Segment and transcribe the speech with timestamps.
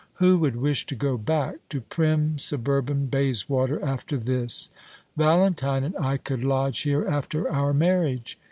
[0.15, 4.71] "Who would wish to go back to prim suburban Bayswater after this?
[5.15, 8.39] Valentine and I could lodge here after our marriage.